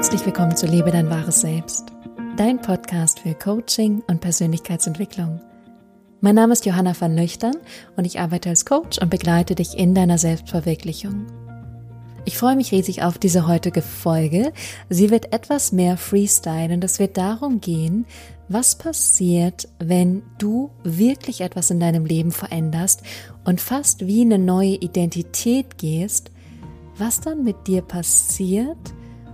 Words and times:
Herzlich 0.00 0.24
willkommen 0.24 0.56
zu 0.56 0.64
Lebe 0.64 0.90
dein 0.90 1.10
wahres 1.10 1.42
Selbst, 1.42 1.92
dein 2.38 2.58
Podcast 2.58 3.20
für 3.20 3.34
Coaching 3.34 4.02
und 4.06 4.22
Persönlichkeitsentwicklung. 4.22 5.42
Mein 6.22 6.36
Name 6.36 6.54
ist 6.54 6.64
Johanna 6.64 6.98
van 6.98 7.14
Löchtern 7.14 7.54
und 7.96 8.06
ich 8.06 8.18
arbeite 8.18 8.48
als 8.48 8.64
Coach 8.64 8.96
und 8.96 9.10
begleite 9.10 9.54
dich 9.54 9.76
in 9.76 9.94
deiner 9.94 10.16
Selbstverwirklichung. 10.16 11.26
Ich 12.24 12.38
freue 12.38 12.56
mich 12.56 12.72
riesig 12.72 13.02
auf 13.02 13.18
diese 13.18 13.46
heutige 13.46 13.82
Folge. 13.82 14.54
Sie 14.88 15.10
wird 15.10 15.34
etwas 15.34 15.70
mehr 15.70 15.98
Freestyle 15.98 16.72
und 16.72 16.82
es 16.82 16.98
wird 16.98 17.18
darum 17.18 17.60
gehen, 17.60 18.06
was 18.48 18.76
passiert, 18.76 19.68
wenn 19.80 20.22
du 20.38 20.70
wirklich 20.82 21.42
etwas 21.42 21.70
in 21.70 21.78
deinem 21.78 22.06
Leben 22.06 22.32
veränderst 22.32 23.02
und 23.44 23.60
fast 23.60 24.06
wie 24.06 24.22
eine 24.22 24.38
neue 24.38 24.76
Identität 24.76 25.76
gehst, 25.76 26.30
was 26.96 27.20
dann 27.20 27.44
mit 27.44 27.66
dir 27.66 27.82
passiert 27.82 28.78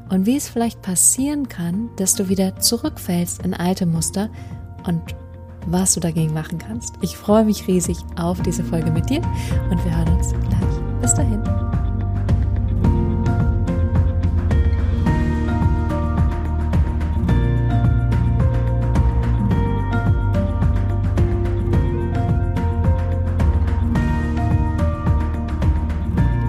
und 0.09 0.27
wie 0.27 0.37
es 0.37 0.49
vielleicht 0.49 0.83
passieren 0.83 1.49
kann, 1.49 1.91
dass 1.97 2.15
du 2.15 2.29
wieder 2.29 2.57
zurückfällst 2.59 3.43
in 3.43 3.55
alte 3.55 3.87
Muster 3.87 4.31
und 4.87 5.03
was 5.67 5.95
du 5.95 6.01
dagegen 6.01 6.33
machen 6.33 6.59
kannst. 6.59 6.95
Ich 7.01 7.17
freue 7.17 7.45
mich 7.45 7.67
riesig 7.67 7.99
auf 8.17 8.41
diese 8.43 8.63
Folge 8.63 8.91
mit 8.91 9.11
dir 9.11 9.21
und 9.71 9.85
wir 9.85 9.97
hören 9.97 10.17
uns 10.17 10.31
gleich. 10.31 11.01
Bis 11.01 11.15
dahin. 11.15 11.43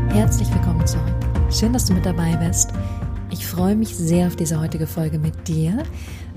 Herzlich 0.09 0.53
willkommen 0.53 0.85
zurück. 0.85 1.03
Schön, 1.49 1.73
dass 1.73 1.85
du 1.85 1.93
mit 1.93 2.05
dabei 2.05 2.35
bist. 2.35 2.71
Ich 3.57 3.63
freue 3.63 3.75
mich 3.75 3.95
sehr 3.95 4.27
auf 4.27 4.35
diese 4.35 4.59
heutige 4.59 4.85
Folge 4.85 5.17
mit 5.17 5.47
dir. 5.47 5.81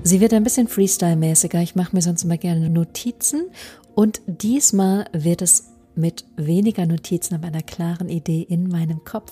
Sie 0.01 0.19
wird 0.21 0.33
ein 0.33 0.43
bisschen 0.43 0.67
Freestyle-mäßiger. 0.67 1.61
Ich 1.61 1.75
mache 1.75 1.95
mir 1.95 2.01
sonst 2.01 2.23
immer 2.23 2.37
gerne 2.37 2.67
Notizen 2.67 3.43
und 3.93 4.21
diesmal 4.25 5.05
wird 5.13 5.43
es 5.43 5.65
mit 5.93 6.25
weniger 6.35 6.87
Notizen, 6.87 7.35
aber 7.35 7.45
einer 7.45 7.61
klaren 7.61 8.09
Idee 8.09 8.41
in 8.41 8.67
meinem 8.67 9.05
Kopf. 9.05 9.31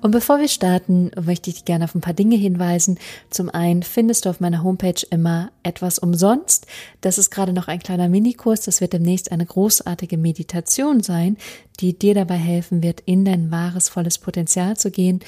Und 0.00 0.10
bevor 0.10 0.40
wir 0.40 0.48
starten, 0.48 1.12
möchte 1.24 1.50
ich 1.50 1.58
dich 1.58 1.64
gerne 1.66 1.84
auf 1.84 1.94
ein 1.94 2.00
paar 2.00 2.14
Dinge 2.14 2.34
hinweisen. 2.34 2.98
Zum 3.30 3.48
einen 3.48 3.84
findest 3.84 4.24
du 4.24 4.30
auf 4.30 4.40
meiner 4.40 4.64
Homepage 4.64 5.06
immer 5.08 5.52
etwas 5.62 6.00
umsonst. 6.00 6.66
Das 7.00 7.16
ist 7.16 7.30
gerade 7.30 7.52
noch 7.52 7.68
ein 7.68 7.78
kleiner 7.78 8.08
Minikurs. 8.08 8.62
Das 8.62 8.80
wird 8.80 8.92
demnächst 8.92 9.30
eine 9.30 9.46
großartige 9.46 10.18
Meditation 10.18 11.00
sein, 11.04 11.36
die 11.78 11.96
dir 11.96 12.14
dabei 12.14 12.38
helfen 12.38 12.82
wird, 12.82 13.02
in 13.02 13.24
dein 13.24 13.52
wahres, 13.52 13.88
volles 13.88 14.18
Potenzial 14.18 14.76
zu 14.76 14.90
gehen 14.90 15.20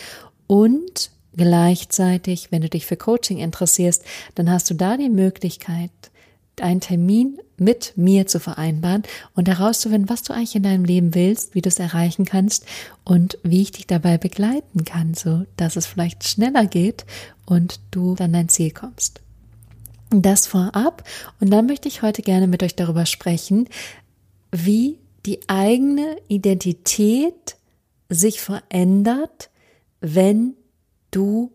und 0.48 1.12
Gleichzeitig, 1.36 2.50
wenn 2.50 2.62
du 2.62 2.68
dich 2.68 2.86
für 2.86 2.96
Coaching 2.96 3.38
interessierst, 3.38 4.04
dann 4.34 4.50
hast 4.50 4.68
du 4.70 4.74
da 4.74 4.96
die 4.96 5.10
Möglichkeit, 5.10 5.90
einen 6.60 6.80
Termin 6.80 7.38
mit 7.56 7.92
mir 7.96 8.26
zu 8.26 8.40
vereinbaren 8.40 9.02
und 9.34 9.48
herauszufinden, 9.48 10.08
was 10.08 10.22
du 10.22 10.32
eigentlich 10.32 10.56
in 10.56 10.62
deinem 10.62 10.84
Leben 10.84 11.14
willst, 11.14 11.54
wie 11.54 11.62
du 11.62 11.68
es 11.68 11.78
erreichen 11.78 12.24
kannst 12.24 12.66
und 13.04 13.38
wie 13.42 13.62
ich 13.62 13.72
dich 13.72 13.86
dabei 13.86 14.18
begleiten 14.18 14.84
kann, 14.84 15.14
so 15.14 15.44
dass 15.56 15.76
es 15.76 15.86
vielleicht 15.86 16.24
schneller 16.24 16.66
geht 16.66 17.04
und 17.46 17.80
du 17.90 18.14
dann 18.14 18.32
dein 18.32 18.48
Ziel 18.48 18.70
kommst. 18.70 19.20
Das 20.10 20.46
vorab 20.46 21.04
und 21.40 21.50
dann 21.50 21.66
möchte 21.66 21.88
ich 21.88 22.02
heute 22.02 22.22
gerne 22.22 22.46
mit 22.46 22.62
euch 22.62 22.74
darüber 22.74 23.06
sprechen, 23.06 23.68
wie 24.50 24.98
die 25.26 25.40
eigene 25.48 26.16
Identität 26.28 27.56
sich 28.08 28.40
verändert, 28.40 29.50
wenn 30.00 30.56
du 31.10 31.52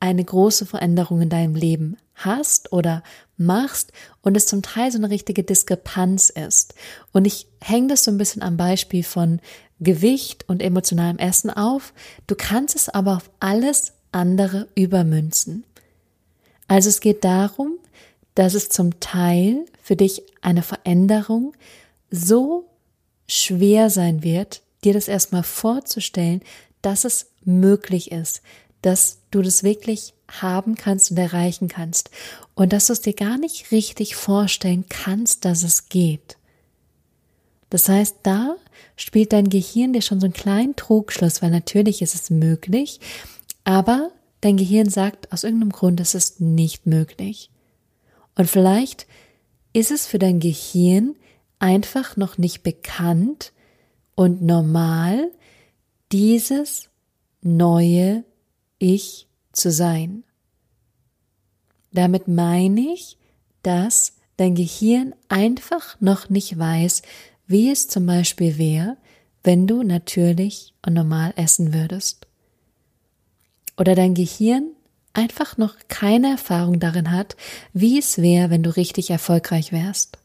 eine 0.00 0.24
große 0.24 0.66
Veränderung 0.66 1.20
in 1.20 1.28
deinem 1.28 1.54
Leben 1.54 1.96
hast 2.14 2.72
oder 2.72 3.02
machst 3.36 3.92
und 4.22 4.36
es 4.36 4.46
zum 4.46 4.62
Teil 4.62 4.90
so 4.90 4.98
eine 4.98 5.10
richtige 5.10 5.42
Diskrepanz 5.42 6.30
ist. 6.30 6.74
Und 7.12 7.26
ich 7.26 7.46
hänge 7.60 7.88
das 7.88 8.04
so 8.04 8.10
ein 8.10 8.18
bisschen 8.18 8.42
am 8.42 8.56
Beispiel 8.56 9.02
von 9.04 9.40
Gewicht 9.78 10.48
und 10.48 10.62
emotionalem 10.62 11.18
Essen 11.18 11.50
auf. 11.50 11.92
Du 12.26 12.34
kannst 12.34 12.76
es 12.76 12.88
aber 12.88 13.16
auf 13.16 13.30
alles 13.40 13.92
andere 14.12 14.68
übermünzen. 14.74 15.64
Also 16.68 16.88
es 16.88 17.00
geht 17.00 17.24
darum, 17.24 17.78
dass 18.34 18.54
es 18.54 18.68
zum 18.68 19.00
Teil 19.00 19.64
für 19.82 19.96
dich 19.96 20.22
eine 20.40 20.62
Veränderung 20.62 21.54
so 22.10 22.68
schwer 23.26 23.90
sein 23.90 24.22
wird, 24.22 24.62
dir 24.84 24.92
das 24.92 25.08
erstmal 25.08 25.42
vorzustellen, 25.42 26.42
dass 26.82 27.04
es 27.04 27.30
möglich 27.44 28.12
ist, 28.12 28.42
dass 28.82 29.18
du 29.30 29.42
das 29.42 29.62
wirklich 29.62 30.14
haben 30.28 30.74
kannst 30.74 31.10
und 31.10 31.18
erreichen 31.18 31.68
kannst 31.68 32.10
und 32.54 32.72
dass 32.72 32.86
du 32.86 32.92
es 32.92 33.00
dir 33.00 33.14
gar 33.14 33.38
nicht 33.38 33.72
richtig 33.72 34.14
vorstellen 34.14 34.84
kannst, 34.88 35.44
dass 35.44 35.62
es 35.62 35.88
geht. 35.88 36.36
Das 37.68 37.88
heißt, 37.88 38.16
da 38.22 38.56
spielt 38.96 39.32
dein 39.32 39.48
Gehirn 39.48 39.92
dir 39.92 40.02
schon 40.02 40.20
so 40.20 40.26
einen 40.26 40.34
kleinen 40.34 40.76
Trugschluss, 40.76 41.42
weil 41.42 41.50
natürlich 41.50 42.02
ist 42.02 42.14
es 42.14 42.30
möglich, 42.30 43.00
aber 43.64 44.10
dein 44.40 44.56
Gehirn 44.56 44.88
sagt 44.88 45.32
aus 45.32 45.44
irgendeinem 45.44 45.72
Grund, 45.72 46.00
es 46.00 46.14
ist 46.14 46.40
nicht 46.40 46.86
möglich. 46.86 47.50
Und 48.34 48.48
vielleicht 48.48 49.06
ist 49.72 49.90
es 49.90 50.06
für 50.06 50.18
dein 50.18 50.40
Gehirn 50.40 51.14
einfach 51.58 52.16
noch 52.16 52.38
nicht 52.38 52.62
bekannt 52.62 53.52
und 54.14 54.42
normal, 54.42 55.30
dieses 56.10 56.88
neue 57.42 58.24
ich 58.80 59.28
zu 59.52 59.70
sein. 59.70 60.24
Damit 61.92 62.26
meine 62.26 62.80
ich, 62.80 63.16
dass 63.62 64.14
dein 64.36 64.56
Gehirn 64.56 65.14
einfach 65.28 66.00
noch 66.00 66.28
nicht 66.28 66.58
weiß, 66.58 67.02
wie 67.46 67.70
es 67.70 67.86
zum 67.86 68.06
Beispiel 68.06 68.58
wäre, 68.58 68.96
wenn 69.44 69.66
du 69.66 69.82
natürlich 69.82 70.74
und 70.84 70.94
normal 70.94 71.32
essen 71.36 71.72
würdest. 71.72 72.26
Oder 73.76 73.94
dein 73.94 74.14
Gehirn 74.14 74.70
einfach 75.12 75.56
noch 75.56 75.74
keine 75.88 76.30
Erfahrung 76.32 76.80
darin 76.80 77.10
hat, 77.10 77.36
wie 77.72 77.98
es 77.98 78.18
wäre, 78.18 78.50
wenn 78.50 78.62
du 78.62 78.76
richtig 78.76 79.10
erfolgreich 79.10 79.72
wärst. 79.72 80.18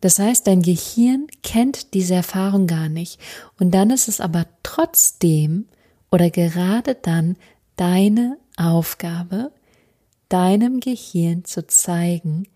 Das 0.00 0.18
heißt, 0.18 0.46
dein 0.46 0.62
Gehirn 0.62 1.26
kennt 1.42 1.92
diese 1.94 2.14
Erfahrung 2.14 2.66
gar 2.66 2.88
nicht 2.88 3.18
und 3.58 3.72
dann 3.72 3.90
ist 3.90 4.06
es 4.06 4.20
aber 4.20 4.46
trotzdem 4.62 5.66
oder 6.10 6.30
gerade 6.30 6.94
dann 6.94 7.36
deine 7.76 8.38
Aufgabe, 8.56 9.52
deinem 10.28 10.80
Gehirn 10.80 11.44
zu 11.44 11.66
zeigen, 11.66 12.46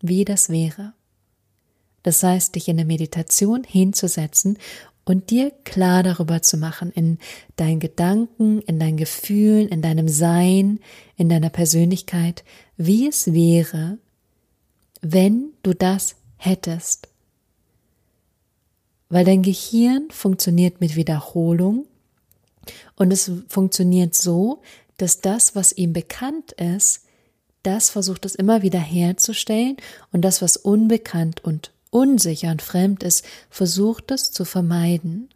wie 0.00 0.24
das 0.24 0.50
wäre. 0.50 0.92
Das 2.02 2.22
heißt, 2.22 2.54
dich 2.54 2.68
in 2.68 2.76
der 2.76 2.86
Meditation 2.86 3.64
hinzusetzen 3.64 4.58
und 5.04 5.30
dir 5.30 5.50
klar 5.64 6.02
darüber 6.02 6.42
zu 6.42 6.58
machen, 6.58 6.92
in 6.92 7.18
deinen 7.56 7.80
Gedanken, 7.80 8.60
in 8.62 8.78
deinen 8.78 8.98
Gefühlen, 8.98 9.68
in 9.68 9.82
deinem 9.82 10.08
Sein, 10.08 10.80
in 11.16 11.28
deiner 11.28 11.50
Persönlichkeit, 11.50 12.44
wie 12.76 13.08
es 13.08 13.32
wäre, 13.32 13.98
wenn 15.00 15.52
du 15.62 15.74
das 15.74 16.16
hättest. 16.36 17.08
Weil 19.08 19.24
dein 19.24 19.42
Gehirn 19.42 20.10
funktioniert 20.10 20.80
mit 20.80 20.94
Wiederholung 20.94 21.86
und 22.96 23.12
es 23.12 23.30
funktioniert 23.48 24.14
so, 24.14 24.62
dass 24.96 25.20
das, 25.20 25.54
was 25.54 25.72
ihm 25.72 25.92
bekannt 25.92 26.52
ist, 26.52 27.02
das 27.62 27.90
versucht 27.90 28.24
es 28.24 28.34
immer 28.34 28.62
wieder 28.62 28.78
herzustellen 28.78 29.76
und 30.12 30.22
das, 30.22 30.42
was 30.42 30.56
unbekannt 30.56 31.44
und 31.44 31.72
unsicher 31.90 32.50
und 32.50 32.62
fremd 32.62 33.02
ist, 33.02 33.24
versucht 33.50 34.10
es 34.10 34.30
zu 34.30 34.44
vermeiden. 34.44 35.28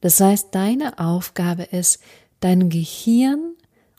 Das 0.00 0.20
heißt, 0.20 0.48
deine 0.52 0.98
Aufgabe 0.98 1.64
ist, 1.64 2.00
deinem 2.40 2.70
Gehirn 2.70 3.54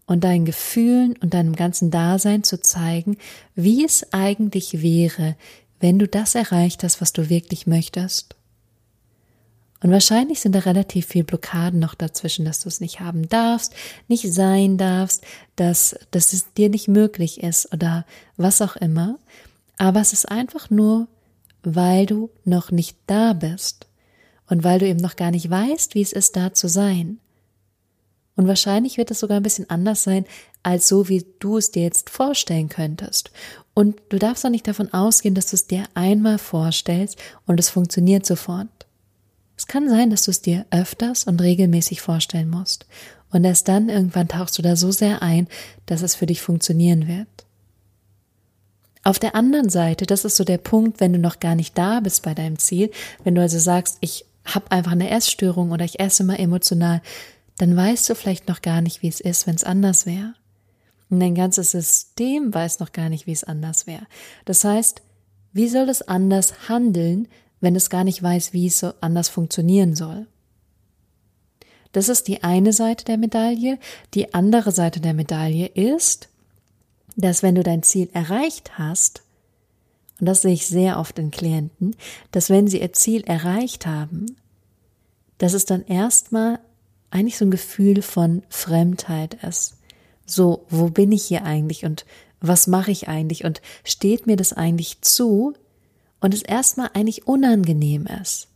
und 0.06 0.24
deinen 0.24 0.46
Gefühlen 0.46 1.16
und 1.22 1.34
deinem 1.34 1.56
ganzen 1.56 1.92
Dasein 1.92 2.44
zu 2.44 2.60
zeigen, 2.60 3.18
wie 3.56 3.86
es 3.86 4.12
eigentlich 4.12 4.82
wäre, 4.82 5.36
wenn 5.80 6.00
du 6.00 6.08
das 6.08 6.36
erreicht 6.36 6.84
hast, 6.84 7.02
was 7.02 7.14
du 7.14 7.30
wirklich 7.30 7.68
möchtest. 7.68 8.36
Und 9.84 9.92
wahrscheinlich 9.92 10.40
sind 10.40 10.54
da 10.54 10.60
relativ 10.60 11.08
viel 11.08 11.24
Blockaden 11.24 11.80
noch 11.80 11.96
dazwischen, 11.96 12.46
dass 12.46 12.60
du 12.60 12.70
es 12.70 12.82
nicht 12.82 13.00
haben 13.00 13.28
darfst, 13.28 13.74
nicht 14.08 14.32
sein 14.32 14.78
darfst, 14.78 15.24
dass, 15.56 15.96
dass 16.12 16.34
es 16.34 16.54
dir 16.54 16.70
nicht 16.70 16.88
möglich 16.88 17.42
ist 17.42 17.74
oder 17.74 18.06
was 18.38 18.62
auch 18.62 18.76
immer. 18.76 19.18
Aber 19.78 20.00
es 20.00 20.14
ist 20.14 20.30
einfach 20.30 20.70
nur, 20.70 21.08
weil 21.64 22.06
du 22.06 22.30
noch 22.46 22.70
nicht 22.70 22.96
da 23.08 23.34
bist 23.34 23.88
und 24.48 24.64
weil 24.64 24.80
du 24.80 24.88
eben 24.88 25.00
noch 25.00 25.16
gar 25.16 25.32
nicht 25.32 25.50
weißt, 25.50 25.96
wie 25.96 26.02
es 26.02 26.14
ist, 26.14 26.36
da 26.36 26.54
zu 26.54 26.68
sein. 26.68 27.20
Und 28.36 28.48
wahrscheinlich 28.48 28.98
wird 28.98 29.12
es 29.12 29.20
sogar 29.20 29.38
ein 29.38 29.44
bisschen 29.44 29.70
anders 29.70 30.04
sein, 30.04 30.26
als 30.64 30.88
so, 30.88 31.10
wie 31.10 31.26
du 31.40 31.58
es 31.58 31.72
dir 31.72 31.84
jetzt 31.84 32.10
vorstellen 32.10 32.70
könntest. 32.70 33.32
Und 33.74 34.00
du 34.10 34.20
darfst 34.20 34.46
auch 34.46 34.50
nicht 34.50 34.68
davon 34.68 34.94
ausgehen, 34.94 35.36
dass 35.36 35.48
du 35.48 35.56
es 35.56 35.68
dir 35.68 35.86
einmal 35.96 36.38
vorstellst 36.38 37.18
und 37.48 37.60
es 37.60 37.70
funktioniert 37.70 38.26
sofort. 38.26 38.81
Es 39.62 39.68
kann 39.68 39.88
sein, 39.88 40.10
dass 40.10 40.24
du 40.24 40.32
es 40.32 40.42
dir 40.42 40.66
öfters 40.72 41.26
und 41.26 41.40
regelmäßig 41.40 42.02
vorstellen 42.02 42.50
musst. 42.50 42.88
Und 43.30 43.46
erst 43.46 43.68
dann 43.68 43.90
irgendwann 43.90 44.28
tauchst 44.28 44.58
du 44.58 44.64
da 44.64 44.76
so 44.76 44.90
sehr 44.90 45.22
ein, 45.22 45.48
dass 45.86 46.02
es 46.02 46.16
für 46.16 46.26
dich 46.26 46.42
funktionieren 46.42 47.08
wird. 47.08 47.28
Auf 49.04 49.20
der 49.20 49.36
anderen 49.36 49.70
Seite, 49.70 50.08
das 50.08 50.26
ist 50.26 50.36
so 50.36 50.44
der 50.44 50.58
Punkt, 50.58 51.00
wenn 51.00 51.14
du 51.14 51.20
noch 51.20 51.40
gar 51.40 51.54
nicht 51.54 51.78
da 51.78 52.00
bist 52.00 52.24
bei 52.24 52.34
deinem 52.34 52.58
Ziel, 52.58 52.90
wenn 53.24 53.36
du 53.36 53.42
also 53.42 53.60
sagst, 53.60 54.00
ich 54.02 54.26
habe 54.46 54.72
einfach 54.72 54.94
eine 54.94 55.12
Essstörung 55.12 55.70
oder 55.70 55.86
ich 55.86 56.00
esse 56.00 56.24
immer 56.24 56.40
emotional, 56.40 57.04
dann 57.60 57.78
weißt 57.78 58.10
du 58.10 58.16
vielleicht 58.16 58.48
noch 58.48 58.64
gar 58.64 58.82
nicht, 58.82 59.04
wie 59.04 59.10
es 59.10 59.20
ist, 59.20 59.46
wenn 59.46 59.54
es 59.54 59.64
anders 59.64 60.08
wäre. 60.08 60.34
Und 61.12 61.20
dein 61.20 61.36
ganzes 61.36 61.70
System 61.70 62.52
weiß 62.52 62.80
noch 62.80 62.94
gar 62.94 63.10
nicht, 63.10 63.28
wie 63.28 63.32
es 63.32 63.44
anders 63.44 63.86
wäre. 63.86 64.08
Das 64.46 64.64
heißt, 64.64 65.04
wie 65.54 65.70
soll 65.70 65.88
es 65.88 66.02
anders 66.02 66.68
handeln, 66.68 67.28
wenn 67.62 67.76
es 67.76 67.90
gar 67.90 68.04
nicht 68.04 68.22
weiß, 68.22 68.54
wie 68.54 68.68
es 68.68 68.80
so 68.80 68.94
anders 69.00 69.30
funktionieren 69.30 69.96
soll? 69.96 70.28
Das 71.92 72.10
ist 72.10 72.28
die 72.28 72.44
eine 72.44 72.74
Seite 72.74 73.06
der 73.06 73.18
Medaille. 73.18 73.78
Die 74.14 74.34
andere 74.34 74.72
Seite 74.72 75.00
der 75.00 75.14
Medaille 75.14 75.68
ist, 75.68 76.30
dass 77.18 77.44
wenn 77.44 77.56
du 77.56 77.64
dein 77.64 77.84
Ziel 77.84 78.10
erreicht 78.14 78.78
hast, 78.78 79.24
und 80.20 80.28
das 80.28 80.42
sehe 80.44 80.54
ich 80.54 80.68
sehr 80.68 81.00
oft 81.00 81.18
in 81.20 81.32
Klienten, 81.32 81.96
dass 82.32 82.50
wenn 82.50 82.68
sie 82.68 82.80
ihr 82.82 82.94
Ziel 82.94 83.24
erreicht 83.24 83.86
haben, 83.86 84.38
dass 85.40 85.54
es 85.54 85.66
dann 85.66 85.84
erstmal 85.86 86.60
eigentlich 87.10 87.38
so 87.38 87.46
ein 87.46 87.52
Gefühl 87.52 88.02
von 88.02 88.44
Fremdheit 88.48 89.44
ist. 89.44 89.78
So, 90.26 90.66
wo 90.70 90.90
bin 90.90 91.12
ich 91.12 91.24
hier 91.24 91.44
eigentlich 91.44 91.84
und 91.84 92.06
was 92.40 92.68
mache 92.68 92.92
ich 92.92 93.08
eigentlich 93.08 93.44
und 93.44 93.62
steht 93.84 94.28
mir 94.28 94.38
das 94.38 94.54
eigentlich 94.54 95.02
zu 95.02 95.54
und 96.22 96.34
es 96.34 96.42
erstmal 96.42 96.92
eigentlich 96.94 97.28
unangenehm 97.28 98.08
ist. 98.22 98.48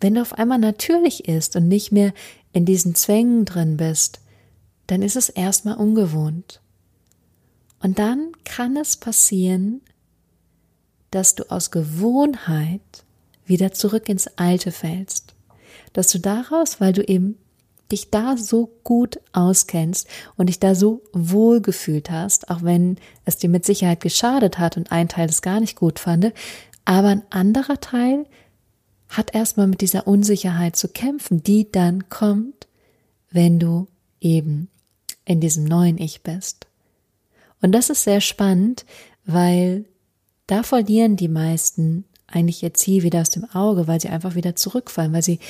Wenn 0.00 0.14
du 0.14 0.22
auf 0.22 0.34
einmal 0.34 0.58
natürlich 0.58 1.28
ist 1.28 1.56
und 1.56 1.68
nicht 1.68 1.92
mehr 1.92 2.14
in 2.52 2.64
diesen 2.64 2.94
Zwängen 2.94 3.44
drin 3.44 3.76
bist, 3.76 4.20
dann 4.86 5.02
ist 5.02 5.16
es 5.16 5.28
erstmal 5.28 5.76
ungewohnt. 5.76 6.60
Und 7.80 7.98
dann 7.98 8.32
kann 8.44 8.76
es 8.76 8.96
passieren, 8.96 9.82
dass 11.10 11.34
du 11.34 11.50
aus 11.50 11.70
Gewohnheit 11.70 12.80
wieder 13.44 13.72
zurück 13.72 14.08
ins 14.08 14.26
Alte 14.36 14.72
fällst. 14.72 15.34
Dass 15.92 16.08
du 16.08 16.18
daraus, 16.18 16.80
weil 16.80 16.92
du 16.92 17.02
eben 17.02 17.36
dich 17.90 18.10
da 18.10 18.36
so 18.36 18.70
gut 18.82 19.20
auskennst 19.32 20.08
und 20.36 20.48
dich 20.48 20.58
da 20.58 20.74
so 20.74 21.02
wohl 21.12 21.60
gefühlt 21.60 22.10
hast, 22.10 22.50
auch 22.50 22.62
wenn 22.62 22.96
es 23.24 23.36
dir 23.36 23.48
mit 23.48 23.64
Sicherheit 23.64 24.00
geschadet 24.00 24.58
hat 24.58 24.76
und 24.76 24.90
ein 24.90 25.08
Teil 25.08 25.28
es 25.28 25.42
gar 25.42 25.60
nicht 25.60 25.76
gut 25.76 25.98
fand, 26.00 26.32
aber 26.86 27.08
ein 27.08 27.22
anderer 27.30 27.78
Teil 27.80 28.26
hat 29.08 29.34
erstmal 29.34 29.66
mit 29.66 29.82
dieser 29.82 30.06
Unsicherheit 30.06 30.76
zu 30.76 30.88
kämpfen, 30.88 31.42
die 31.42 31.70
dann 31.70 32.08
kommt, 32.08 32.66
wenn 33.30 33.58
du 33.58 33.88
eben 34.20 34.68
in 35.26 35.40
diesem 35.40 35.64
neuen 35.64 35.98
Ich 35.98 36.22
bist. 36.22 36.66
Und 37.60 37.72
das 37.72 37.90
ist 37.90 38.04
sehr 38.04 38.20
spannend, 38.20 38.86
weil 39.24 39.84
da 40.46 40.62
verlieren 40.62 41.16
die 41.16 41.28
meisten 41.28 42.04
eigentlich 42.26 42.62
ihr 42.62 42.74
Ziel 42.74 43.02
wieder 43.02 43.20
aus 43.20 43.30
dem 43.30 43.44
Auge, 43.50 43.86
weil 43.88 44.00
sie 44.00 44.08
einfach 44.08 44.34
wieder 44.34 44.56
zurückfallen, 44.56 45.12
weil 45.12 45.22
sie 45.22 45.40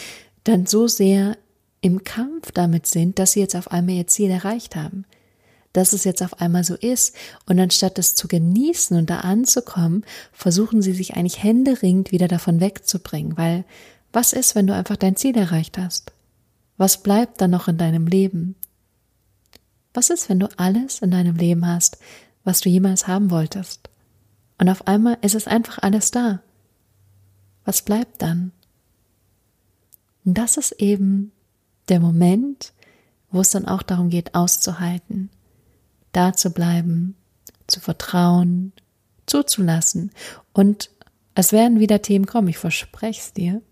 dann 0.44 0.66
so 0.66 0.88
sehr 0.88 1.36
im 1.80 2.04
Kampf 2.04 2.52
damit 2.52 2.86
sind, 2.86 3.18
dass 3.18 3.32
sie 3.32 3.40
jetzt 3.40 3.56
auf 3.56 3.70
einmal 3.70 3.96
ihr 3.96 4.06
Ziel 4.06 4.30
erreicht 4.30 4.74
haben. 4.74 5.04
Dass 5.76 5.92
es 5.92 6.04
jetzt 6.04 6.22
auf 6.22 6.40
einmal 6.40 6.64
so 6.64 6.74
ist. 6.74 7.14
Und 7.44 7.60
anstatt 7.60 7.98
das 7.98 8.14
zu 8.14 8.28
genießen 8.28 8.96
und 8.96 9.10
da 9.10 9.18
anzukommen, 9.20 10.06
versuchen 10.32 10.80
sie 10.80 10.94
sich 10.94 11.16
eigentlich 11.16 11.42
händeringend 11.42 12.12
wieder 12.12 12.28
davon 12.28 12.60
wegzubringen. 12.60 13.36
Weil 13.36 13.66
was 14.10 14.32
ist, 14.32 14.54
wenn 14.54 14.66
du 14.66 14.74
einfach 14.74 14.96
dein 14.96 15.16
Ziel 15.16 15.36
erreicht 15.36 15.76
hast? 15.76 16.12
Was 16.78 17.02
bleibt 17.02 17.42
dann 17.42 17.50
noch 17.50 17.68
in 17.68 17.76
deinem 17.76 18.06
Leben? 18.06 18.54
Was 19.92 20.08
ist, 20.08 20.30
wenn 20.30 20.40
du 20.40 20.48
alles 20.56 21.00
in 21.00 21.10
deinem 21.10 21.36
Leben 21.36 21.66
hast, 21.66 21.98
was 22.42 22.60
du 22.60 22.70
jemals 22.70 23.06
haben 23.06 23.30
wolltest? 23.30 23.90
Und 24.56 24.70
auf 24.70 24.86
einmal 24.86 25.18
ist 25.20 25.34
es 25.34 25.46
einfach 25.46 25.82
alles 25.82 26.10
da. 26.10 26.40
Was 27.66 27.82
bleibt 27.82 28.22
dann? 28.22 28.52
Und 30.24 30.38
das 30.38 30.56
ist 30.56 30.72
eben 30.72 31.32
der 31.90 32.00
Moment, 32.00 32.72
wo 33.30 33.40
es 33.40 33.50
dann 33.50 33.66
auch 33.66 33.82
darum 33.82 34.08
geht, 34.08 34.34
auszuhalten, 34.34 35.28
da 36.16 36.32
zu 36.32 36.50
bleiben, 36.50 37.14
zu 37.66 37.80
vertrauen, 37.80 38.72
zuzulassen. 39.26 40.10
Und 40.52 40.90
es 41.34 41.52
werden 41.52 41.80
wieder 41.80 42.02
Themen 42.02 42.26
kommen, 42.26 42.48
ich 42.48 42.58
verspreche 42.58 43.20
es 43.20 43.32
dir. 43.32 43.62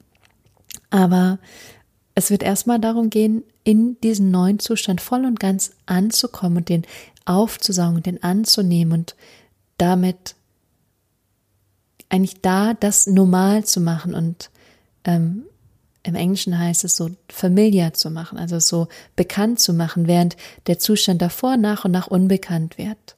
Aber 0.90 1.38
es 2.14 2.30
wird 2.30 2.42
erstmal 2.42 2.78
darum 2.78 3.10
gehen, 3.10 3.42
in 3.64 3.98
diesen 4.02 4.30
neuen 4.30 4.58
Zustand 4.58 5.00
voll 5.00 5.24
und 5.24 5.40
ganz 5.40 5.72
anzukommen 5.86 6.58
und 6.58 6.68
den 6.68 6.82
aufzusaugen, 7.24 8.02
den 8.02 8.22
anzunehmen 8.22 8.92
und 8.92 9.16
damit 9.78 10.36
eigentlich 12.10 12.40
da 12.42 12.74
das 12.74 13.06
normal 13.06 13.64
zu 13.64 13.80
machen 13.80 14.14
und 14.14 14.50
ähm, 15.04 15.44
im 16.04 16.14
Englischen 16.14 16.58
heißt 16.58 16.84
es 16.84 16.96
so 16.96 17.10
familiar 17.28 17.94
zu 17.94 18.10
machen, 18.10 18.38
also 18.38 18.60
so 18.60 18.88
bekannt 19.16 19.58
zu 19.58 19.72
machen, 19.72 20.06
während 20.06 20.36
der 20.66 20.78
Zustand 20.78 21.22
davor 21.22 21.56
nach 21.56 21.84
und 21.84 21.90
nach 21.90 22.06
unbekannt 22.06 22.78
wird. 22.78 23.16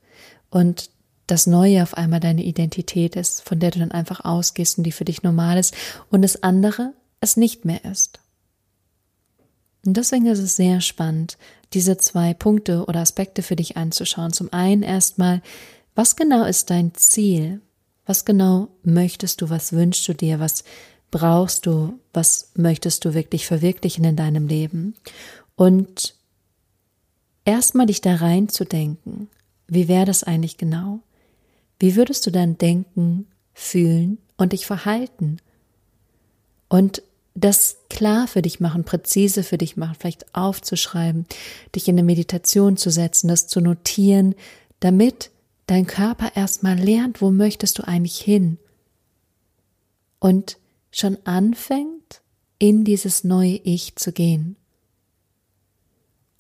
Und 0.51 0.91
das 1.27 1.49
Neue 1.49 1.83
auf 1.83 1.95
einmal 1.95 2.21
deine 2.21 2.45
Identität 2.45 3.17
ist, 3.17 3.43
von 3.43 3.59
der 3.59 3.73
du 3.73 3.81
dann 3.81 3.91
einfach 3.91 4.25
ausgehst 4.25 4.79
und 4.79 4.85
die 4.85 4.93
für 4.93 5.05
dich 5.05 5.25
normal 5.25 5.59
ist 5.59 5.75
und 6.11 6.23
das 6.23 6.43
andere 6.45 6.93
es 7.21 7.37
nicht 7.37 7.65
mehr 7.65 7.85
ist. 7.85 8.21
Und 9.85 9.97
deswegen 9.97 10.27
ist 10.27 10.39
es 10.39 10.57
sehr 10.57 10.81
spannend, 10.81 11.39
diese 11.73 11.97
zwei 11.99 12.35
Punkte 12.35 12.85
oder 12.87 13.01
Aspekte 13.01 13.43
für 13.43 13.57
dich 13.57 13.77
anzuschauen. 13.77 14.33
Zum 14.33 14.53
einen 14.53 14.83
erstmal, 14.83 15.43
was 15.97 16.15
genau 16.15 16.45
ist 16.45 16.71
dein 16.71 16.95
Ziel? 16.95 17.61
Was 18.05 18.25
genau 18.25 18.69
möchtest 18.85 19.41
du? 19.41 19.51
Was 19.51 19.73
wünschst 19.73 20.07
du 20.07 20.15
dir? 20.15 20.39
Was 20.39 20.63
brauchst 21.11 21.67
du, 21.67 21.99
was 22.13 22.51
möchtest 22.55 23.05
du 23.05 23.15
wirklich 23.15 23.47
verwirklichen 23.47 24.05
in 24.05 24.17
deinem 24.17 24.49
Leben 24.49 24.95
und 25.55 26.15
erstmal 27.45 27.87
dich 27.87 28.03
da 28.03 28.17
reinzudenken. 28.17 29.29
Wie 29.67 29.89
wäre 29.89 30.05
das 30.05 30.25
eigentlich 30.25 30.59
genau? 30.59 31.01
Wie 31.79 31.97
würdest 31.97 32.27
du 32.27 32.31
dann 32.31 32.59
denken, 32.59 33.27
fühlen 33.55 34.19
und 34.37 34.53
dich 34.53 34.67
verhalten? 34.67 35.39
Und 36.69 37.03
das 37.35 37.77
klar 37.91 38.27
für 38.27 38.43
dich 38.43 38.61
machen, 38.61 38.85
präzise 38.85 39.43
für 39.43 39.59
dich 39.59 39.77
machen, 39.77 39.97
vielleicht 39.99 40.35
aufzuschreiben, 40.35 41.27
dich 41.75 41.87
in 41.87 41.95
eine 41.95 42.03
Meditation 42.03 42.77
zu 42.77 42.91
setzen, 42.91 43.29
das 43.29 43.47
zu 43.47 43.61
notieren, 43.61 44.35
damit 44.81 45.31
dein 45.67 45.87
Körper 45.87 46.33
erstmal 46.35 46.79
lernt, 46.79 47.21
wo 47.21 47.31
möchtest 47.31 47.79
du 47.79 47.87
eigentlich 47.87 48.19
hin? 48.19 48.59
Und 50.19 50.57
schon 50.97 51.19
anfängt, 51.25 52.23
in 52.59 52.85
dieses 52.85 53.23
neue 53.23 53.57
Ich 53.65 53.97
zu 53.97 54.13
gehen. 54.13 54.57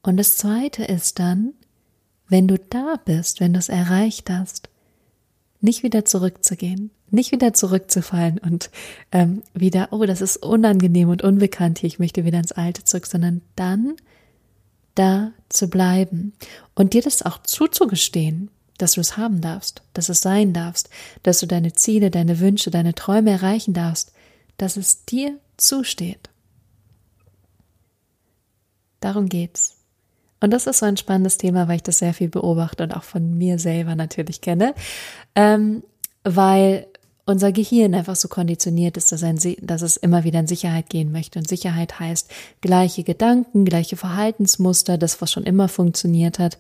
Und 0.03 0.17
das 0.17 0.37
Zweite 0.37 0.85
ist 0.85 1.19
dann, 1.19 1.53
wenn 2.29 2.49
du 2.49 2.59
da 2.59 2.97
bist, 3.05 3.41
wenn 3.41 3.53
du 3.53 3.59
es 3.59 3.69
erreicht 3.69 4.31
hast, 4.31 4.71
nicht 5.61 5.83
wieder 5.83 6.07
zurückzugehen, 6.07 6.91
nicht 7.11 7.33
wieder 7.33 7.53
zurückzufallen 7.53 8.39
und 8.39 8.71
ähm, 9.13 9.43
wieder, 9.53 9.89
oh, 9.91 10.05
das 10.07 10.23
ist 10.23 10.39
unangenehm 10.39 11.11
und 11.11 11.23
unbekannt 11.23 11.79
hier, 11.79 11.89
ich 11.89 11.99
möchte 11.99 12.25
wieder 12.25 12.39
ins 12.39 12.53
Alte 12.53 12.85
zurück, 12.85 13.07
sondern 13.07 13.43
dann 13.57 13.95
da 14.95 15.33
zu 15.51 15.69
bleiben 15.69 16.33
und 16.75 16.95
dir 16.95 17.03
das 17.03 17.23
auch 17.23 17.43
zuzugestehen, 17.43 18.51
dass 18.79 18.93
du 18.93 19.01
es 19.03 19.19
haben 19.19 19.43
darfst, 19.43 19.83
dass 19.93 20.09
es 20.09 20.23
sein 20.23 20.55
darfst, 20.55 20.89
dass 21.23 21.41
du 21.41 21.47
deine 21.47 21.75
Ziele, 21.75 22.11
deine 22.11 22.41
Wünsche, 22.41 22.71
deine 22.71 22.95
Träume 22.95 23.31
erreichen 23.31 23.75
darfst, 23.75 24.13
dass 24.57 24.77
es 24.77 25.05
dir 25.05 25.39
zusteht. 25.57 26.31
Darum 29.01 29.29
geht's. 29.29 29.77
Und 30.41 30.51
das 30.51 30.67
ist 30.67 30.79
so 30.79 30.87
ein 30.87 30.97
spannendes 30.97 31.39
Thema, 31.39 31.69
weil 31.69 31.77
ich 31.77 31.83
das 31.83 31.99
sehr 31.99 32.15
viel 32.15 32.29
beobachte 32.29 32.85
und 32.85 32.95
auch 32.95 33.03
von 33.03 33.37
mir 33.37 33.59
selber 33.59 33.95
natürlich 33.95 34.41
kenne, 34.41 34.75
ähm, 35.35 35.83
weil 36.25 36.87
unser 37.25 37.51
Gehirn 37.51 37.95
einfach 37.95 38.15
so 38.15 38.29
konditioniert 38.29 38.97
ist, 38.97 39.11
dass, 39.11 39.25
ein, 39.25 39.39
dass 39.61 39.83
es 39.83 39.97
immer 39.97 40.23
wieder 40.23 40.39
in 40.39 40.47
Sicherheit 40.47 40.89
gehen 40.89 41.11
möchte. 41.11 41.41
Und 41.41 41.49
Sicherheit 41.49 41.99
heißt 41.99 42.31
gleiche 42.61 43.03
Gedanken, 43.03 43.65
gleiche 43.65 43.97
Verhaltensmuster, 43.97 44.97
das, 44.97 45.21
was 45.21 45.33
schon 45.33 45.43
immer 45.43 45.69
funktioniert 45.69 46.39
hat. 46.39 46.57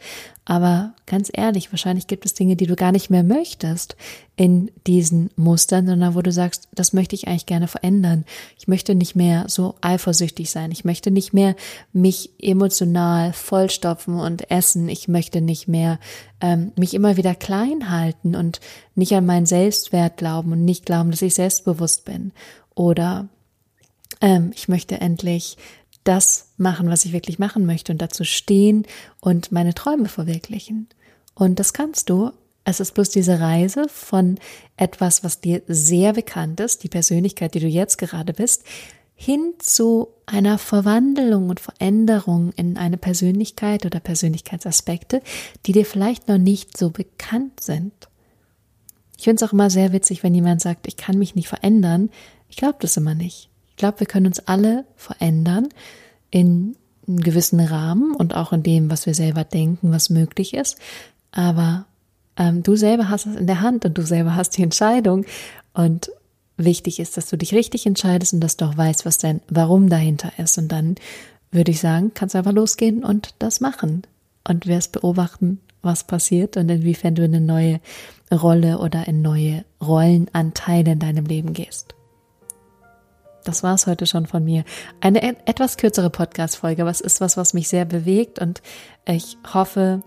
Aber 0.48 0.94
ganz 1.06 1.28
ehrlich, 1.32 1.72
wahrscheinlich 1.72 2.06
gibt 2.06 2.24
es 2.24 2.32
Dinge, 2.32 2.54
die 2.54 2.68
du 2.68 2.76
gar 2.76 2.92
nicht 2.92 3.10
mehr 3.10 3.24
möchtest 3.24 3.96
in 4.36 4.70
diesen 4.86 5.30
Mustern, 5.34 5.88
sondern 5.88 6.14
wo 6.14 6.22
du 6.22 6.30
sagst, 6.30 6.68
das 6.72 6.92
möchte 6.92 7.16
ich 7.16 7.26
eigentlich 7.26 7.46
gerne 7.46 7.66
verändern. 7.66 8.24
Ich 8.56 8.68
möchte 8.68 8.94
nicht 8.94 9.16
mehr 9.16 9.46
so 9.48 9.74
eifersüchtig 9.80 10.48
sein. 10.48 10.70
Ich 10.70 10.84
möchte 10.84 11.10
nicht 11.10 11.32
mehr 11.32 11.56
mich 11.92 12.30
emotional 12.40 13.32
vollstopfen 13.32 14.20
und 14.20 14.48
essen. 14.48 14.88
Ich 14.88 15.08
möchte 15.08 15.40
nicht 15.40 15.66
mehr 15.66 15.98
ähm, 16.40 16.70
mich 16.76 16.94
immer 16.94 17.16
wieder 17.16 17.34
klein 17.34 17.90
halten 17.90 18.36
und 18.36 18.60
nicht 18.94 19.14
an 19.14 19.26
meinen 19.26 19.46
Selbstwert 19.46 20.16
glauben 20.16 20.52
und 20.52 20.64
nicht 20.64 20.86
glauben, 20.86 21.10
dass 21.10 21.22
ich 21.22 21.34
selbstbewusst 21.34 22.04
bin. 22.04 22.30
Oder 22.76 23.28
ähm, 24.20 24.52
ich 24.54 24.68
möchte 24.68 25.00
endlich 25.00 25.56
das 26.06 26.52
machen, 26.56 26.88
was 26.88 27.04
ich 27.04 27.12
wirklich 27.12 27.38
machen 27.38 27.66
möchte 27.66 27.92
und 27.92 28.00
dazu 28.00 28.24
stehen 28.24 28.86
und 29.20 29.52
meine 29.52 29.74
Träume 29.74 30.08
verwirklichen. 30.08 30.88
Und 31.34 31.58
das 31.58 31.72
kannst 31.72 32.08
du. 32.10 32.30
Es 32.64 32.80
ist 32.80 32.94
bloß 32.94 33.10
diese 33.10 33.38
Reise 33.38 33.88
von 33.88 34.38
etwas, 34.76 35.22
was 35.22 35.40
dir 35.40 35.62
sehr 35.68 36.14
bekannt 36.14 36.58
ist, 36.58 36.82
die 36.82 36.88
Persönlichkeit, 36.88 37.54
die 37.54 37.60
du 37.60 37.68
jetzt 37.68 37.96
gerade 37.98 38.32
bist, 38.32 38.64
hin 39.14 39.54
zu 39.58 40.08
einer 40.26 40.58
Verwandlung 40.58 41.48
und 41.48 41.60
Veränderung 41.60 42.52
in 42.52 42.76
eine 42.76 42.98
Persönlichkeit 42.98 43.86
oder 43.86 44.00
Persönlichkeitsaspekte, 44.00 45.22
die 45.64 45.72
dir 45.72 45.86
vielleicht 45.86 46.28
noch 46.28 46.38
nicht 46.38 46.76
so 46.76 46.90
bekannt 46.90 47.60
sind. 47.60 47.92
Ich 49.16 49.24
finde 49.24 49.42
es 49.42 49.48
auch 49.48 49.52
immer 49.52 49.70
sehr 49.70 49.92
witzig, 49.92 50.22
wenn 50.22 50.34
jemand 50.34 50.60
sagt, 50.60 50.86
ich 50.86 50.96
kann 50.96 51.18
mich 51.18 51.34
nicht 51.34 51.48
verändern. 51.48 52.10
Ich 52.48 52.56
glaube 52.56 52.76
das 52.80 52.96
immer 52.96 53.14
nicht. 53.14 53.48
Ich 53.76 53.78
glaube, 53.78 54.00
wir 54.00 54.06
können 54.06 54.24
uns 54.24 54.40
alle 54.40 54.86
verändern 54.96 55.68
in 56.30 56.76
einem 57.06 57.20
gewissen 57.20 57.60
Rahmen 57.60 58.14
und 58.16 58.34
auch 58.34 58.54
in 58.54 58.62
dem, 58.62 58.90
was 58.90 59.04
wir 59.04 59.12
selber 59.12 59.44
denken, 59.44 59.92
was 59.92 60.08
möglich 60.08 60.54
ist. 60.54 60.78
Aber 61.30 61.84
ähm, 62.38 62.62
du 62.62 62.74
selber 62.74 63.10
hast 63.10 63.26
es 63.26 63.36
in 63.36 63.46
der 63.46 63.60
Hand 63.60 63.84
und 63.84 63.98
du 63.98 64.00
selber 64.00 64.34
hast 64.34 64.56
die 64.56 64.62
Entscheidung. 64.62 65.26
Und 65.74 66.10
wichtig 66.56 67.00
ist, 67.00 67.18
dass 67.18 67.28
du 67.28 67.36
dich 67.36 67.52
richtig 67.52 67.84
entscheidest 67.84 68.32
und 68.32 68.40
dass 68.40 68.56
du 68.56 68.64
auch 68.64 68.78
weißt, 68.78 69.04
was 69.04 69.18
dein 69.18 69.42
Warum 69.50 69.90
dahinter 69.90 70.32
ist. 70.38 70.56
Und 70.56 70.68
dann 70.68 70.94
würde 71.50 71.70
ich 71.70 71.80
sagen, 71.80 72.12
kannst 72.14 72.34
du 72.34 72.38
einfach 72.38 72.54
losgehen 72.54 73.04
und 73.04 73.34
das 73.40 73.60
machen. 73.60 74.04
Und 74.48 74.66
wirst 74.66 74.92
beobachten, 74.92 75.60
was 75.82 76.04
passiert 76.04 76.56
und 76.56 76.70
inwiefern 76.70 77.14
du 77.14 77.26
in 77.26 77.34
eine 77.34 77.44
neue 77.44 77.80
Rolle 78.32 78.78
oder 78.78 79.06
in 79.06 79.20
neue 79.20 79.66
Rollenanteile 79.82 80.92
in 80.92 80.98
deinem 80.98 81.26
Leben 81.26 81.52
gehst. 81.52 81.95
Das 83.46 83.62
war 83.62 83.74
es 83.74 83.86
heute 83.86 84.06
schon 84.06 84.26
von 84.26 84.44
mir. 84.44 84.64
Eine 85.00 85.22
etwas 85.46 85.76
kürzere 85.76 86.10
Podcast-Folge, 86.10 86.82
aber 86.82 86.90
ist 86.90 87.20
was, 87.20 87.36
was 87.36 87.54
mich 87.54 87.68
sehr 87.68 87.84
bewegt 87.84 88.40
und 88.40 88.60
ich 89.06 89.38
hoffe, 89.54 90.02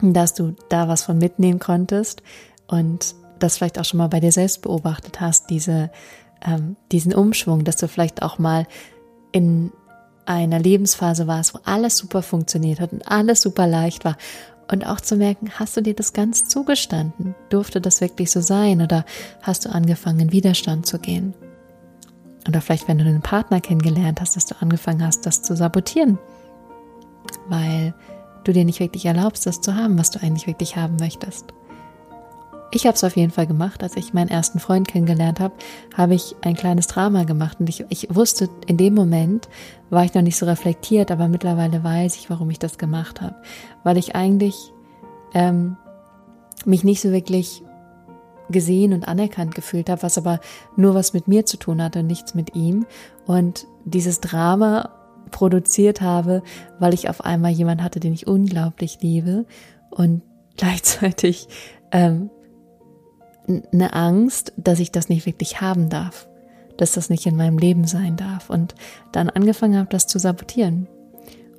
dass 0.00 0.34
du 0.34 0.56
da 0.68 0.88
was 0.88 1.04
von 1.04 1.18
mitnehmen 1.18 1.60
konntest 1.60 2.22
und 2.66 3.14
das 3.38 3.56
vielleicht 3.56 3.78
auch 3.78 3.84
schon 3.84 3.98
mal 3.98 4.08
bei 4.08 4.18
dir 4.18 4.32
selbst 4.32 4.62
beobachtet 4.62 5.20
hast, 5.20 5.50
diese, 5.50 5.90
ähm, 6.44 6.76
diesen 6.90 7.14
Umschwung, 7.14 7.62
dass 7.62 7.76
du 7.76 7.86
vielleicht 7.86 8.22
auch 8.22 8.38
mal 8.38 8.66
in 9.30 9.70
einer 10.26 10.58
Lebensphase 10.58 11.28
warst, 11.28 11.54
wo 11.54 11.60
alles 11.64 11.96
super 11.96 12.22
funktioniert 12.22 12.80
hat 12.80 12.92
und 12.92 13.06
alles 13.06 13.40
super 13.40 13.68
leicht 13.68 14.04
war. 14.04 14.16
Und 14.68 14.86
auch 14.86 15.00
zu 15.00 15.16
merken, 15.16 15.50
hast 15.58 15.76
du 15.76 15.82
dir 15.82 15.94
das 15.94 16.12
ganz 16.12 16.48
zugestanden? 16.48 17.34
Durfte 17.50 17.80
das 17.80 18.00
wirklich 18.00 18.30
so 18.30 18.40
sein? 18.40 18.80
Oder 18.80 19.04
hast 19.42 19.66
du 19.66 19.70
angefangen, 19.70 20.20
in 20.20 20.32
Widerstand 20.32 20.86
zu 20.86 20.98
gehen? 20.98 21.34
Oder 22.48 22.60
vielleicht, 22.60 22.88
wenn 22.88 22.98
du 22.98 23.04
einen 23.04 23.22
Partner 23.22 23.60
kennengelernt 23.60 24.20
hast, 24.20 24.36
dass 24.36 24.46
du 24.46 24.54
angefangen 24.60 25.04
hast, 25.04 25.26
das 25.26 25.42
zu 25.42 25.56
sabotieren. 25.56 26.18
Weil 27.48 27.94
du 28.44 28.52
dir 28.52 28.64
nicht 28.64 28.80
wirklich 28.80 29.06
erlaubst, 29.06 29.46
das 29.46 29.60
zu 29.60 29.74
haben, 29.74 29.98
was 29.98 30.10
du 30.10 30.20
eigentlich 30.20 30.46
wirklich 30.46 30.76
haben 30.76 30.96
möchtest. 30.96 31.54
Ich 32.70 32.86
habe 32.86 32.96
es 32.96 33.04
auf 33.04 33.16
jeden 33.16 33.30
Fall 33.30 33.46
gemacht. 33.46 33.82
Als 33.82 33.96
ich 33.96 34.14
meinen 34.14 34.28
ersten 34.28 34.58
Freund 34.58 34.88
kennengelernt 34.88 35.38
habe, 35.38 35.54
habe 35.96 36.14
ich 36.14 36.34
ein 36.42 36.54
kleines 36.54 36.88
Drama 36.88 37.22
gemacht. 37.22 37.60
Und 37.60 37.68
ich, 37.68 37.84
ich 37.88 38.08
wusste, 38.14 38.48
in 38.66 38.76
dem 38.76 38.94
Moment 38.94 39.48
war 39.90 40.04
ich 40.04 40.12
noch 40.12 40.22
nicht 40.22 40.36
so 40.36 40.44
reflektiert, 40.44 41.10
aber 41.10 41.28
mittlerweile 41.28 41.84
weiß 41.84 42.16
ich, 42.16 42.30
warum 42.30 42.50
ich 42.50 42.58
das 42.58 42.76
gemacht 42.76 43.20
habe. 43.20 43.36
Weil 43.84 43.96
ich 43.96 44.16
eigentlich 44.16 44.72
ähm, 45.34 45.76
mich 46.64 46.82
nicht 46.82 47.00
so 47.00 47.12
wirklich 47.12 47.62
gesehen 48.50 48.92
und 48.92 49.08
anerkannt 49.08 49.54
gefühlt 49.54 49.88
habe, 49.88 50.02
was 50.02 50.18
aber 50.18 50.40
nur 50.76 50.94
was 50.94 51.12
mit 51.12 51.28
mir 51.28 51.46
zu 51.46 51.56
tun 51.56 51.82
hatte 51.82 52.00
und 52.00 52.06
nichts 52.06 52.34
mit 52.34 52.54
ihm. 52.54 52.86
Und 53.26 53.66
dieses 53.84 54.20
Drama 54.20 54.90
produziert 55.30 56.00
habe, 56.00 56.42
weil 56.78 56.94
ich 56.94 57.08
auf 57.08 57.24
einmal 57.24 57.50
jemand 57.50 57.82
hatte, 57.82 58.00
den 58.00 58.12
ich 58.12 58.26
unglaublich 58.26 58.98
liebe 59.00 59.46
und 59.90 60.22
gleichzeitig 60.56 61.48
ähm, 61.90 62.30
eine 63.72 63.92
Angst, 63.92 64.52
dass 64.56 64.78
ich 64.78 64.92
das 64.92 65.08
nicht 65.08 65.26
wirklich 65.26 65.60
haben 65.60 65.88
darf, 65.88 66.28
dass 66.76 66.92
das 66.92 67.10
nicht 67.10 67.26
in 67.26 67.36
meinem 67.36 67.58
Leben 67.58 67.86
sein 67.86 68.16
darf 68.16 68.50
und 68.50 68.74
dann 69.12 69.28
angefangen 69.28 69.76
habe, 69.76 69.90
das 69.90 70.06
zu 70.06 70.18
sabotieren. 70.18 70.86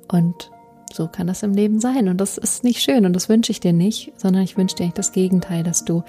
Und 0.08 0.50
so 0.92 1.08
kann 1.08 1.26
das 1.26 1.42
im 1.42 1.52
Leben 1.52 1.80
sein 1.80 2.08
und 2.08 2.18
das 2.18 2.38
ist 2.38 2.64
nicht 2.64 2.80
schön 2.80 3.04
und 3.04 3.12
das 3.12 3.28
wünsche 3.28 3.52
ich 3.52 3.60
dir 3.60 3.72
nicht, 3.72 4.12
sondern 4.16 4.42
ich 4.42 4.56
wünsche 4.56 4.76
dir 4.76 4.84
eigentlich 4.84 4.94
das 4.94 5.12
Gegenteil, 5.12 5.62
dass 5.62 5.84
du 5.84 6.02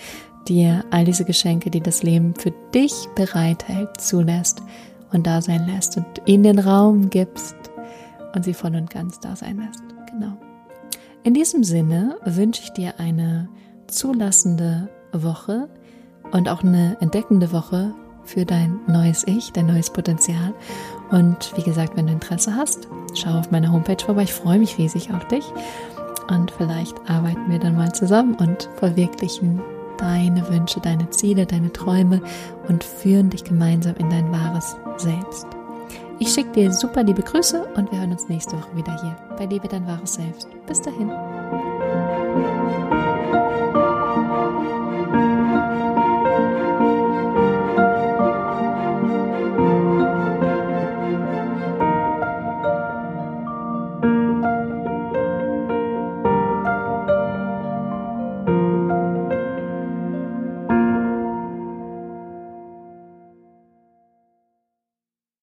dir 0.48 0.84
all 0.92 1.06
diese 1.06 1.26
Geschenke, 1.26 1.70
die 1.70 1.82
das 1.82 2.04
Leben 2.04 2.34
für 2.36 2.54
dich 2.74 2.94
bereithält, 3.16 4.00
zulässt 4.00 4.62
und 5.12 5.28
da 5.28 5.42
sein 5.42 5.68
lässt 5.68 5.98
und 5.98 6.06
ihnen 6.26 6.44
den 6.44 6.60
Raum 6.60 7.10
gibst 7.10 7.56
und 8.36 8.44
sie 8.44 8.54
voll 8.54 8.76
und 8.76 8.90
ganz 8.90 9.20
da 9.20 9.36
sein 9.36 9.58
lässt. 9.58 9.84
Genau. 10.12 10.38
In 11.24 11.34
diesem 11.34 11.64
Sinne 11.64 12.18
wünsche 12.26 12.62
ich 12.64 12.72
dir 12.72 13.00
eine 13.00 13.50
zulassende 13.88 14.90
Woche 15.12 15.70
und 16.32 16.50
auch 16.50 16.64
eine 16.64 16.98
entdeckende 17.00 17.52
Woche 17.52 17.94
für 18.24 18.46
dein 18.46 18.80
neues 18.88 19.26
Ich, 19.26 19.52
dein 19.54 19.68
neues 19.68 19.90
Potenzial. 19.90 20.54
Und 21.10 21.56
wie 21.56 21.64
gesagt, 21.64 21.96
wenn 21.96 22.08
du 22.08 22.14
Interesse 22.14 22.56
hast, 22.56 22.88
schau 23.14 23.40
auf 23.40 23.52
meiner 23.52 23.72
Homepage 23.72 24.04
vorbei. 24.04 24.24
Ich 24.24 24.34
freue 24.34 24.60
mich 24.60 24.78
riesig 24.78 25.12
auf 25.14 25.26
dich. 25.28 25.46
Und 26.30 26.52
vielleicht 26.52 26.98
arbeiten 27.10 27.50
wir 27.50 27.60
dann 27.60 27.78
mal 27.78 27.94
zusammen 27.94 28.36
und 28.36 28.70
verwirklichen 28.76 29.62
deine 29.98 30.48
Wünsche, 30.50 30.80
deine 30.80 31.10
Ziele, 31.10 31.46
deine 31.46 31.72
Träume 31.74 32.22
und 32.68 32.84
führen 32.84 33.30
dich 33.30 33.44
gemeinsam 33.44 33.96
in 33.98 34.10
dein 34.10 34.32
wahres 34.32 34.76
Selbst. 34.98 35.48
Ich 36.20 36.34
schicke 36.34 36.52
dir 36.52 36.74
super 36.74 37.04
liebe 37.04 37.22
Grüße 37.22 37.64
und 37.76 37.92
wir 37.92 38.00
hören 38.00 38.12
uns 38.12 38.28
nächste 38.28 38.58
Woche 38.58 38.76
wieder 38.76 39.00
hier 39.02 39.16
bei 39.38 39.46
Liebe 39.46 39.68
dein 39.68 39.86
wahres 39.86 40.16
Selbst. 40.16 40.48
Bis 40.66 40.82
dahin. 40.82 41.12